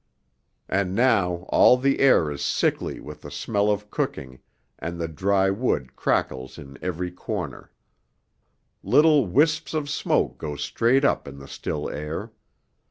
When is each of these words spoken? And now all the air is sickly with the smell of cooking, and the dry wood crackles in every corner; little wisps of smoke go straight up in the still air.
And 0.67 0.95
now 0.95 1.45
all 1.49 1.77
the 1.77 1.99
air 1.99 2.31
is 2.31 2.43
sickly 2.43 2.99
with 2.99 3.21
the 3.21 3.29
smell 3.29 3.69
of 3.69 3.91
cooking, 3.91 4.39
and 4.79 4.99
the 4.99 5.07
dry 5.07 5.51
wood 5.51 5.95
crackles 5.95 6.57
in 6.57 6.79
every 6.81 7.11
corner; 7.11 7.71
little 8.81 9.27
wisps 9.27 9.75
of 9.75 9.91
smoke 9.91 10.39
go 10.39 10.55
straight 10.55 11.05
up 11.05 11.27
in 11.27 11.37
the 11.37 11.47
still 11.47 11.87
air. 11.87 12.31